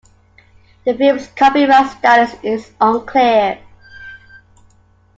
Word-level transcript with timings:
The 0.83 0.95
film's 0.95 1.27
copyright 1.27 1.91
status 1.91 2.33
is 2.41 2.71
unclear. 2.81 3.59